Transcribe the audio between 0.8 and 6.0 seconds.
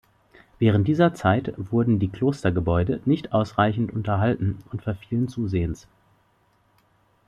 dieser Zeit wurden die Klostergebäude nicht ausreichend unterhalten und verfielen zusehends.